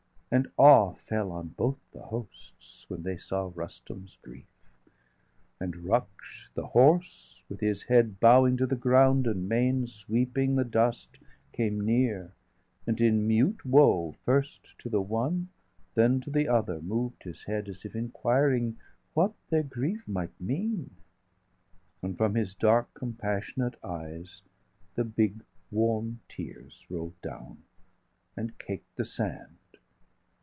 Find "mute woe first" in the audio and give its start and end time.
13.27-14.79